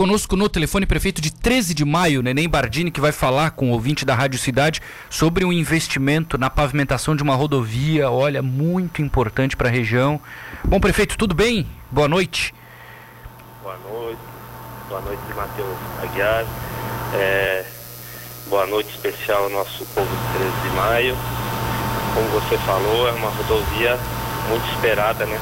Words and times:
conosco 0.00 0.34
no 0.34 0.48
telefone 0.48 0.86
prefeito 0.86 1.20
de 1.20 1.30
13 1.30 1.74
de 1.74 1.84
maio, 1.84 2.22
Neném 2.22 2.48
Bardini, 2.48 2.90
que 2.90 3.02
vai 3.02 3.12
falar 3.12 3.50
com 3.50 3.68
o 3.68 3.72
ouvinte 3.74 4.02
da 4.02 4.14
Rádio 4.14 4.38
Cidade 4.38 4.80
sobre 5.10 5.44
um 5.44 5.52
investimento 5.52 6.38
na 6.38 6.48
pavimentação 6.48 7.14
de 7.14 7.22
uma 7.22 7.34
rodovia, 7.34 8.10
olha, 8.10 8.40
muito 8.40 9.02
importante 9.02 9.58
para 9.58 9.68
a 9.68 9.70
região. 9.70 10.18
Bom, 10.64 10.80
prefeito, 10.80 11.18
tudo 11.18 11.34
bem? 11.34 11.66
Boa 11.90 12.08
noite. 12.08 12.54
Boa 13.62 13.76
noite. 13.76 14.20
Boa 14.88 15.02
noite, 15.02 15.20
Matheus 15.36 15.76
Aguiar. 16.02 16.46
É, 17.12 17.66
boa 18.48 18.66
noite 18.68 18.88
especial 18.88 19.44
ao 19.44 19.50
nosso 19.50 19.84
povo 19.94 20.08
de 20.08 20.38
13 20.38 20.60
de 20.62 20.76
maio. 20.76 21.16
Como 22.14 22.26
você 22.40 22.56
falou, 22.56 23.06
é 23.06 23.12
uma 23.12 23.28
rodovia 23.28 23.98
muito 24.48 24.66
esperada, 24.72 25.26
né? 25.26 25.38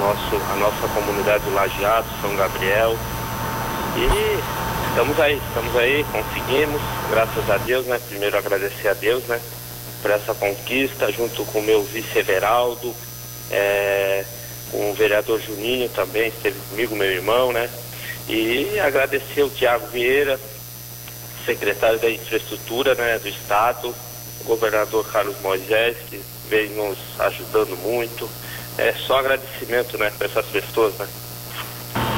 Nosso, 0.00 0.34
a 0.52 0.56
nossa 0.56 0.88
comunidade 0.88 1.44
do 1.44 1.54
Lajeado, 1.54 2.08
São 2.20 2.34
Gabriel. 2.34 2.96
E 4.00 4.88
estamos 4.88 5.20
aí, 5.20 5.38
estamos 5.46 5.76
aí, 5.76 6.04
conseguimos, 6.04 6.80
graças 7.10 7.50
a 7.50 7.58
Deus, 7.58 7.84
né? 7.84 8.00
Primeiro 8.08 8.38
agradecer 8.38 8.88
a 8.88 8.94
Deus, 8.94 9.22
né? 9.24 9.38
Por 10.00 10.10
essa 10.10 10.32
conquista, 10.32 11.12
junto 11.12 11.44
com 11.44 11.58
o 11.58 11.62
meu 11.62 11.82
vice 11.82 12.18
Everaldo, 12.18 12.94
é, 13.50 14.24
com 14.70 14.90
o 14.90 14.94
vereador 14.94 15.38
Juninho 15.38 15.86
também, 15.90 16.28
esteve 16.28 16.58
comigo, 16.70 16.96
meu 16.96 17.10
irmão, 17.10 17.52
né? 17.52 17.68
E 18.26 18.80
agradecer 18.80 19.42
o 19.42 19.50
Tiago 19.50 19.86
Vieira, 19.88 20.40
secretário 21.44 21.98
da 21.98 22.10
Infraestrutura 22.10 22.94
né, 22.94 23.18
do 23.18 23.28
Estado, 23.28 23.94
o 24.40 24.44
governador 24.44 25.04
Carlos 25.12 25.38
Moisés, 25.42 25.96
que 26.08 26.22
vem 26.48 26.70
nos 26.70 26.96
ajudando 27.18 27.76
muito. 27.82 28.26
É 28.78 28.94
só 28.94 29.18
agradecimento 29.18 29.98
né, 29.98 30.10
para 30.16 30.26
essas 30.26 30.46
pessoas. 30.46 30.94
Né? 30.94 31.06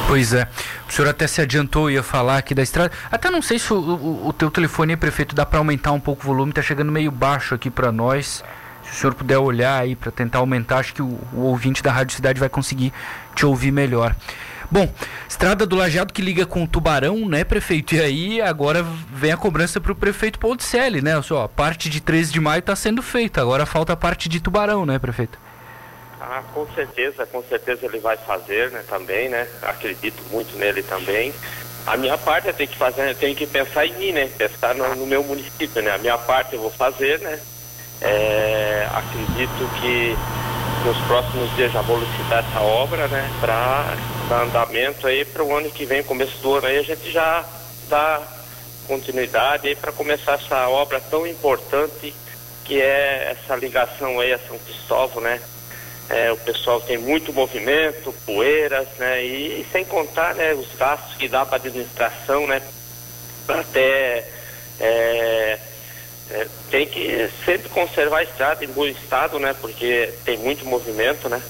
Pois 0.06 0.32
é. 0.32 0.46
O 0.92 0.94
senhor 0.94 1.08
até 1.08 1.26
se 1.26 1.40
adiantou, 1.40 1.90
ia 1.90 2.02
falar 2.02 2.36
aqui 2.36 2.54
da 2.54 2.62
estrada. 2.62 2.92
Até 3.10 3.30
não 3.30 3.40
sei 3.40 3.58
se 3.58 3.72
o, 3.72 3.78
o, 3.78 4.28
o 4.28 4.32
teu 4.34 4.50
telefone, 4.50 4.94
prefeito, 4.94 5.34
dá 5.34 5.46
para 5.46 5.56
aumentar 5.56 5.90
um 5.90 5.98
pouco 5.98 6.22
o 6.22 6.26
volume, 6.26 6.50
está 6.50 6.60
chegando 6.60 6.92
meio 6.92 7.10
baixo 7.10 7.54
aqui 7.54 7.70
para 7.70 7.90
nós. 7.90 8.44
Se 8.84 8.92
o 8.92 8.94
senhor 8.96 9.14
puder 9.14 9.38
olhar 9.38 9.80
aí 9.80 9.96
para 9.96 10.12
tentar 10.12 10.40
aumentar, 10.40 10.80
acho 10.80 10.92
que 10.92 11.00
o, 11.00 11.18
o 11.32 11.44
ouvinte 11.44 11.82
da 11.82 11.90
Rádio 11.90 12.14
Cidade 12.14 12.38
vai 12.38 12.50
conseguir 12.50 12.92
te 13.34 13.46
ouvir 13.46 13.72
melhor. 13.72 14.14
Bom, 14.70 14.92
estrada 15.26 15.64
do 15.64 15.76
Lajeado 15.76 16.12
que 16.12 16.20
liga 16.20 16.44
com 16.44 16.62
o 16.62 16.68
Tubarão, 16.68 17.26
né, 17.26 17.42
prefeito? 17.42 17.94
E 17.94 18.00
aí 18.02 18.42
agora 18.42 18.84
vem 19.14 19.32
a 19.32 19.36
cobrança 19.38 19.80
para 19.80 19.92
o 19.92 19.96
prefeito 19.96 20.38
Ponticelli, 20.38 21.00
né? 21.00 21.22
Só, 21.22 21.44
a 21.44 21.48
parte 21.48 21.88
de 21.88 22.02
13 22.02 22.30
de 22.30 22.40
maio 22.40 22.58
está 22.58 22.76
sendo 22.76 23.00
feita, 23.00 23.40
agora 23.40 23.64
falta 23.64 23.94
a 23.94 23.96
parte 23.96 24.28
de 24.28 24.40
Tubarão, 24.40 24.84
né, 24.84 24.98
prefeito? 24.98 25.38
Ah, 26.34 26.42
com 26.54 26.66
certeza, 26.68 27.26
com 27.26 27.42
certeza 27.42 27.84
ele 27.84 27.98
vai 27.98 28.16
fazer, 28.16 28.70
né, 28.70 28.82
também, 28.88 29.28
né? 29.28 29.46
Acredito 29.60 30.22
muito 30.30 30.56
nele 30.56 30.82
também. 30.82 31.30
A 31.86 31.94
minha 31.98 32.16
parte 32.16 32.48
eu 32.48 32.54
tenho 32.54 32.70
que 32.70 32.78
fazer, 32.78 33.14
tenho 33.16 33.36
que 33.36 33.46
pensar 33.46 33.84
em 33.84 33.92
mim, 33.98 34.12
né? 34.12 34.30
Pensar 34.38 34.74
no, 34.74 34.94
no 34.94 35.06
meu 35.06 35.22
município, 35.22 35.82
né? 35.82 35.90
A 35.90 35.98
minha 35.98 36.16
parte 36.16 36.54
eu 36.54 36.62
vou 36.62 36.70
fazer, 36.70 37.18
né? 37.18 37.38
É, 38.00 38.88
acredito 38.94 39.70
que 39.78 40.16
nos 40.86 40.96
próximos 41.06 41.54
dias 41.54 41.70
já 41.70 41.82
vou 41.82 42.00
licitar 42.00 42.38
essa 42.48 42.60
obra, 42.60 43.06
né, 43.08 43.30
para 43.38 43.94
dar 44.30 44.42
andamento 44.44 45.06
aí 45.06 45.26
para 45.26 45.44
o 45.44 45.54
ano 45.54 45.70
que 45.70 45.84
vem, 45.84 46.02
começo 46.02 46.38
do 46.38 46.54
ano 46.54 46.66
aí, 46.66 46.78
a 46.78 46.82
gente 46.82 47.12
já 47.12 47.44
dá 47.90 48.22
continuidade 48.88 49.68
aí 49.68 49.76
para 49.76 49.92
começar 49.92 50.32
essa 50.32 50.66
obra 50.68 50.98
tão 50.98 51.26
importante 51.26 52.14
que 52.64 52.80
é 52.80 53.32
essa 53.32 53.54
ligação 53.54 54.18
aí 54.18 54.32
a 54.32 54.38
São 54.38 54.58
Cristóvão, 54.58 55.22
né? 55.22 55.38
É, 56.08 56.32
o 56.32 56.36
pessoal 56.36 56.80
tem 56.80 56.98
muito 56.98 57.32
movimento, 57.32 58.14
poeiras, 58.26 58.88
né? 58.98 59.24
E, 59.24 59.60
e 59.60 59.66
sem 59.72 59.84
contar, 59.84 60.34
né, 60.34 60.52
os 60.52 60.68
gastos 60.76 61.14
que 61.16 61.28
dá 61.28 61.46
para 61.46 61.56
a 61.56 61.60
administração, 61.60 62.46
né? 62.46 62.60
Até 63.48 64.24
é, 64.80 65.58
é, 66.30 66.46
tem 66.70 66.86
que 66.86 67.30
sempre 67.44 67.68
conservar 67.68 68.18
a 68.18 68.22
estrada 68.24 68.64
em 68.64 68.68
bom 68.68 68.86
estado, 68.86 69.38
né? 69.38 69.54
Porque 69.60 70.12
tem 70.24 70.36
muito 70.38 70.66
movimento, 70.66 71.28
né? 71.28 71.40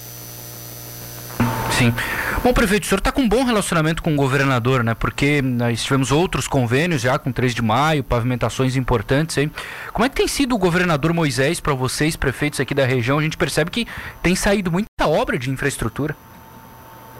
Sim. 1.83 1.93
Bom, 2.41 2.53
prefeito, 2.53 2.83
o 2.83 2.85
senhor 2.87 2.99
está 2.99 3.11
com 3.11 3.21
um 3.21 3.27
bom 3.27 3.43
relacionamento 3.43 4.01
com 4.01 4.13
o 4.13 4.15
governador, 4.15 4.83
né? 4.85 4.93
Porque 4.93 5.41
nós 5.41 5.83
tivemos 5.83 6.11
outros 6.11 6.47
convênios 6.47 7.01
já 7.01 7.19
com 7.19 7.29
3 7.29 7.53
de 7.53 7.61
maio, 7.61 8.03
pavimentações 8.03 8.77
importantes 8.77 9.37
aí. 9.37 9.51
Como 9.91 10.05
é 10.05 10.09
que 10.09 10.15
tem 10.15 10.27
sido 10.27 10.55
o 10.55 10.57
governador 10.57 11.11
Moisés 11.11 11.59
para 11.59 11.73
vocês, 11.73 12.15
prefeitos 12.15 12.61
aqui 12.61 12.73
da 12.73 12.85
região? 12.85 13.19
A 13.19 13.21
gente 13.21 13.35
percebe 13.35 13.69
que 13.69 13.85
tem 14.21 14.33
saído 14.33 14.71
muita 14.71 15.07
obra 15.07 15.37
de 15.37 15.49
infraestrutura. 15.49 16.15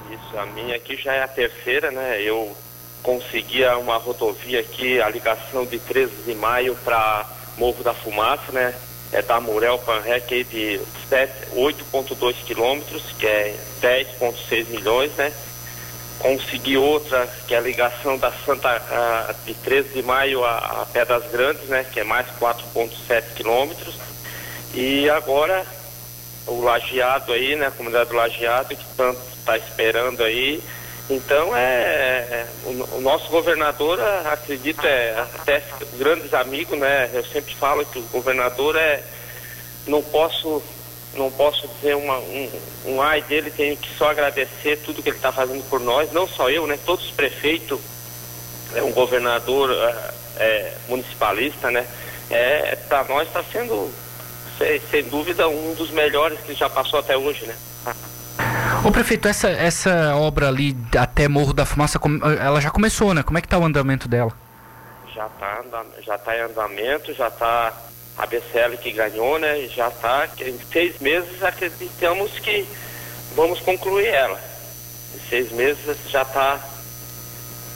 Isso, 0.09 0.37
a 0.37 0.45
minha 0.45 0.77
aqui 0.77 0.95
já 0.95 1.13
é 1.13 1.23
a 1.23 1.27
terceira, 1.27 1.91
né? 1.91 2.21
Eu 2.21 2.55
conseguia 3.01 3.77
uma 3.77 3.97
rodovia 3.97 4.61
aqui, 4.61 5.01
a 5.01 5.09
ligação 5.09 5.65
de 5.65 5.77
13 5.77 6.23
de 6.25 6.35
maio 6.35 6.73
para 6.85 7.25
Morro 7.57 7.83
da 7.83 7.93
Fumaça, 7.93 8.51
né? 8.53 8.73
É 9.13 9.21
da 9.21 9.39
Murel 9.39 9.77
Panrec 9.79 10.33
aí 10.33 10.43
de 10.43 10.79
8,2 11.55 12.35
quilômetros, 12.45 13.03
que 13.19 13.27
é 13.27 13.55
10,6 13.81 14.67
milhões, 14.69 15.11
né? 15.13 15.31
Consegui 16.17 16.77
outra, 16.77 17.27
que 17.47 17.53
é 17.53 17.57
a 17.57 17.61
ligação 17.61 18.17
da 18.17 18.31
Santa 18.45 18.69
a, 18.69 19.35
de 19.45 19.53
13 19.53 19.89
de 19.89 20.01
maio 20.01 20.43
a, 20.43 20.81
a 20.81 20.85
Pedras 20.91 21.29
Grandes, 21.31 21.67
né? 21.69 21.85
Que 21.91 21.99
é 21.99 22.03
mais 22.03 22.25
4,7 22.39 23.23
quilômetros. 23.35 23.95
E 24.73 25.07
agora 25.09 25.63
o 26.47 26.61
lajeado 26.61 27.33
aí, 27.33 27.55
né? 27.55 27.67
A 27.67 27.71
comunidade 27.71 28.09
do 28.09 28.15
lajeado, 28.15 28.75
que 28.75 28.85
tanto 28.97 29.21
está 29.37 29.57
esperando 29.57 30.23
aí, 30.23 30.63
então, 31.09 31.55
é, 31.55 31.61
é 31.61 32.47
o, 32.65 32.97
o, 32.97 33.01
nosso 33.01 33.29
governador, 33.29 33.99
acredito, 34.25 34.85
é 34.85 35.19
até 35.35 35.61
grandes 35.97 36.33
amigos, 36.33 36.77
né? 36.79 37.09
Eu 37.13 37.25
sempre 37.25 37.53
falo 37.55 37.85
que 37.85 37.99
o 37.99 38.03
governador 38.03 38.75
é, 38.77 39.03
não 39.85 40.01
posso, 40.01 40.63
não 41.15 41.29
posso 41.29 41.67
dizer 41.67 41.95
uma, 41.95 42.17
um, 42.19 42.49
um 42.85 43.01
ai 43.01 43.21
dele, 43.23 43.51
tenho 43.51 43.75
que 43.75 43.93
só 43.97 44.11
agradecer 44.11 44.77
tudo 44.77 45.03
que 45.03 45.09
ele 45.09 45.17
está 45.17 45.31
fazendo 45.31 45.63
por 45.69 45.81
nós, 45.81 46.11
não 46.13 46.25
só 46.25 46.49
eu, 46.49 46.65
né? 46.65 46.79
Todos 46.85 47.05
os 47.05 47.11
prefeitos, 47.11 47.81
é 48.73 48.81
um 48.81 48.91
governador 48.91 49.71
é, 49.71 50.13
é 50.37 50.73
municipalista, 50.87 51.69
né? 51.69 51.85
É, 52.29 52.77
para 52.87 53.03
nós 53.03 53.27
está 53.27 53.43
sendo, 53.43 53.93
sem, 54.57 54.79
sem 54.89 55.03
dúvida, 55.03 55.49
um 55.49 55.73
dos 55.73 55.91
melhores 55.91 56.39
que 56.39 56.53
já 56.53 56.69
passou 56.69 56.99
até 56.99 57.17
hoje, 57.17 57.45
né? 57.45 57.55
Ô 58.85 58.91
prefeito, 58.91 59.29
essa, 59.29 59.49
essa 59.49 60.13
obra 60.17 60.49
ali 60.49 60.75
até 60.99 61.29
Morro 61.29 61.53
da 61.53 61.65
Fumaça, 61.65 61.97
ela 62.37 62.59
já 62.59 62.69
começou, 62.69 63.13
né? 63.13 63.23
Como 63.23 63.37
é 63.37 63.41
que 63.41 63.47
tá 63.47 63.57
o 63.57 63.63
andamento 63.63 64.09
dela? 64.09 64.33
Já 65.15 65.29
tá, 65.29 65.63
já 66.01 66.17
tá 66.17 66.37
em 66.37 66.41
andamento, 66.41 67.13
já 67.13 67.31
tá 67.31 67.71
a 68.17 68.25
BCL 68.25 68.77
que 68.77 68.91
ganhou, 68.91 69.39
né? 69.39 69.69
Já 69.69 69.89
tá, 69.89 70.27
em 70.41 70.59
seis 70.69 70.99
meses 70.99 71.41
acreditamos 71.41 72.37
que 72.39 72.67
vamos 73.33 73.61
concluir 73.61 74.07
ela. 74.07 74.37
Em 75.15 75.29
seis 75.29 75.49
meses 75.53 75.97
já 76.09 76.25
tá, 76.25 76.59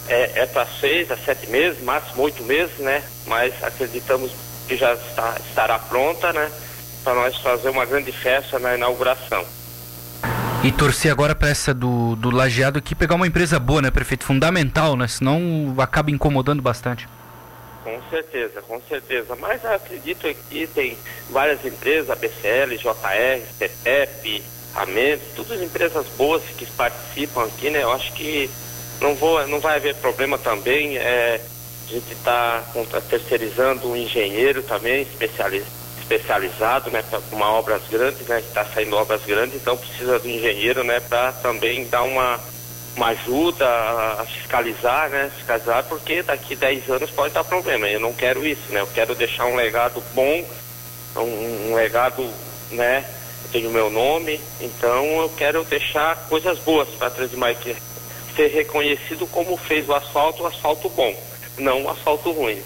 é, 0.10 0.42
é 0.42 0.46
para 0.46 0.66
seis 0.66 1.10
a 1.10 1.16
sete 1.16 1.50
meses, 1.50 1.82
máximo 1.84 2.24
oito 2.24 2.44
meses, 2.44 2.78
né? 2.80 3.02
Mas 3.26 3.54
acreditamos 3.64 4.30
que 4.68 4.76
já 4.76 4.94
está, 4.94 5.38
estará 5.48 5.80
pronta, 5.80 6.34
né? 6.34 6.52
Para 7.06 7.14
nós 7.14 7.38
fazer 7.38 7.70
uma 7.70 7.86
grande 7.86 8.12
festa 8.12 8.60
na 8.60 8.76
inauguração. 8.76 9.46
E 10.64 10.72
torcer 10.72 11.12
agora 11.12 11.36
para 11.36 11.50
essa 11.50 11.74
do, 11.74 12.16
do 12.16 12.32
lajeado 12.32 12.80
aqui 12.80 12.96
pegar 12.96 13.16
uma 13.16 13.28
empresa 13.28 13.60
boa, 13.60 13.82
né, 13.82 13.92
prefeito? 13.92 14.26
Fundamental, 14.26 14.98
né? 14.98 15.08
Senão 15.08 15.76
acaba 15.78 16.10
incomodando 16.10 16.62
bastante. 16.62 17.08
Com 17.84 18.02
certeza, 18.10 18.62
com 18.64 18.82
certeza. 18.82 19.36
Mas 19.36 19.64
acredito 19.64 20.28
que 20.50 20.68
tem 20.68 20.98
várias 21.30 21.64
empresas, 21.64 22.18
BCL, 22.18 22.76
JR, 22.78 23.42
CETEP, 23.58 24.44
a 24.76 24.86
Mendes, 24.86 25.28
todas 25.36 25.62
empresas 25.62 26.06
boas 26.18 26.44
que 26.58 26.66
participam 26.66 27.46
aqui, 27.46 27.70
né? 27.70 27.84
Eu 27.84 27.92
acho 27.94 28.12
que 28.14 28.50
não, 29.00 29.16
vou, 29.16 29.48
não 29.48 29.60
vai 29.60 29.78
haver 29.78 29.96
problema 29.96 30.38
também. 30.38 30.98
É, 30.98 31.40
a 31.88 31.92
gente 31.92 32.12
está 32.12 32.64
terceirizando 33.10 33.88
um 33.88 33.96
engenheiro 33.96 34.62
também, 34.64 35.04
especialista 35.04 35.77
especializado, 36.08 36.90
né, 36.90 37.04
uma 37.32 37.52
obras 37.52 37.82
grandes, 37.90 38.26
né, 38.28 38.40
está 38.40 38.64
saindo 38.66 38.96
obras 38.96 39.22
grandes, 39.26 39.56
então 39.56 39.76
precisa 39.76 40.18
do 40.18 40.28
engenheiro, 40.28 40.84
né, 40.84 41.00
para 41.02 41.34
também 41.34 41.86
dar 41.88 42.04
uma 42.04 42.40
uma 42.96 43.10
ajuda 43.10 43.64
a, 43.64 44.26
fiscalizar, 44.26 45.10
né, 45.10 45.32
fiscalizar, 45.38 45.84
porque 45.84 46.24
daqui 46.24 46.56
10 46.56 46.90
anos 46.90 47.12
pode 47.12 47.32
dar 47.32 47.44
problema. 47.44 47.88
Eu 47.88 48.00
não 48.00 48.12
quero 48.12 48.44
isso, 48.44 48.72
né? 48.72 48.82
Eu 48.82 48.88
quero 48.88 49.14
deixar 49.14 49.46
um 49.46 49.56
legado 49.56 50.04
bom, 50.16 50.44
um, 51.16 51.70
um 51.70 51.76
legado, 51.76 52.28
né? 52.72 53.06
Eu 53.44 53.52
tenho 53.52 53.70
meu 53.70 53.92
nome, 53.92 54.42
então 54.60 55.22
eu 55.22 55.30
quero 55.38 55.64
deixar 55.66 56.16
coisas 56.28 56.58
boas 56.58 56.90
para 56.98 57.28
de 57.28 57.38
mais 57.38 57.56
ser 58.36 58.48
reconhecido 58.48 59.28
como 59.28 59.56
fez 59.56 59.88
o 59.88 59.94
asfalto, 59.94 60.42
o 60.42 60.48
asfalto 60.48 60.90
bom, 60.90 61.16
não 61.60 61.84
o 61.84 61.90
asfalto 61.92 62.32
ruim. 62.32 62.62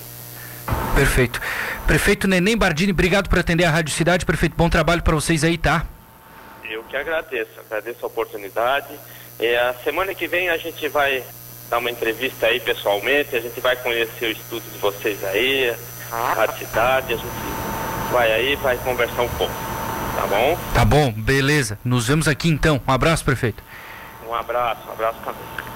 Perfeito. 0.95 1.41
Prefeito 1.91 2.25
Neném 2.25 2.55
Bardini, 2.55 2.93
obrigado 2.93 3.27
por 3.27 3.37
atender 3.37 3.65
a 3.65 3.69
Rádio 3.69 3.93
Cidade. 3.93 4.25
Prefeito, 4.25 4.55
bom 4.55 4.69
trabalho 4.69 5.03
para 5.03 5.13
vocês 5.13 5.43
aí, 5.43 5.57
tá? 5.57 5.85
Eu 6.63 6.85
que 6.85 6.95
agradeço, 6.95 7.51
agradeço 7.59 7.97
a 8.03 8.07
oportunidade. 8.07 8.87
E 9.37 9.53
a 9.57 9.73
semana 9.83 10.15
que 10.15 10.25
vem 10.25 10.47
a 10.47 10.55
gente 10.55 10.87
vai 10.87 11.21
dar 11.69 11.79
uma 11.79 11.91
entrevista 11.91 12.45
aí 12.45 12.61
pessoalmente, 12.61 13.35
a 13.35 13.41
gente 13.41 13.59
vai 13.59 13.75
conhecer 13.75 14.27
o 14.27 14.31
estudo 14.31 14.63
de 14.71 14.77
vocês 14.77 15.21
aí, 15.25 15.75
a 16.09 16.53
cidade, 16.57 17.13
a 17.13 17.17
gente 17.17 17.27
vai 18.09 18.31
aí, 18.31 18.55
vai 18.55 18.77
conversar 18.77 19.23
um 19.23 19.29
pouco. 19.31 19.53
Tá 20.15 20.27
bom? 20.27 20.57
Tá 20.73 20.85
bom, 20.85 21.11
beleza. 21.11 21.77
Nos 21.83 22.07
vemos 22.07 22.25
aqui 22.25 22.47
então. 22.47 22.81
Um 22.87 22.91
abraço, 22.93 23.25
prefeito. 23.25 23.61
Um 24.25 24.33
abraço, 24.33 24.87
um 24.87 24.93
abraço 24.93 25.19
também. 25.25 25.70